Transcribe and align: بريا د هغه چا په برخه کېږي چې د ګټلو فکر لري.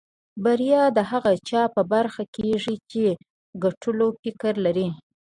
بريا 0.43 0.83
د 0.97 0.99
هغه 1.11 1.31
چا 1.49 1.63
په 1.75 1.81
برخه 1.93 2.23
کېږي 2.35 2.75
چې 2.91 3.03
د 3.15 3.19
ګټلو 3.63 4.07
فکر 4.21 4.53
لري. 4.65 4.87